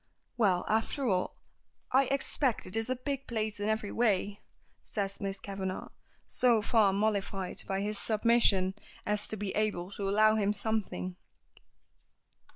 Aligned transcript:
"Well, 0.35 0.65
after 0.67 1.07
all, 1.07 1.37
I 1.91 2.05
expect 2.05 2.65
it 2.65 2.75
is 2.75 2.89
a 2.89 2.95
big 2.95 3.27
place 3.27 3.59
in 3.59 3.69
every 3.69 3.91
way," 3.91 4.41
says 4.81 5.21
Miss 5.21 5.39
Kavanagh, 5.39 5.89
so 6.25 6.63
far 6.63 6.91
mollified 6.91 7.63
by 7.67 7.81
his 7.81 7.99
submission 7.99 8.73
as 9.05 9.27
to 9.27 9.37
be 9.37 9.51
able 9.51 9.91
to 9.91 10.09
allow 10.09 10.33
him 10.37 10.53
something. 10.53 11.17